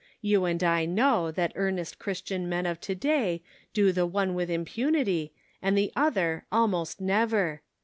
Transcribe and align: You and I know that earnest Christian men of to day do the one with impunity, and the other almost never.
You 0.23 0.45
and 0.45 0.63
I 0.63 0.85
know 0.85 1.29
that 1.29 1.51
earnest 1.55 1.99
Christian 1.99 2.49
men 2.49 2.65
of 2.65 2.81
to 2.81 2.95
day 2.95 3.43
do 3.71 3.91
the 3.91 4.07
one 4.07 4.33
with 4.33 4.49
impunity, 4.49 5.31
and 5.61 5.77
the 5.77 5.91
other 5.95 6.43
almost 6.51 6.99
never. 6.99 7.61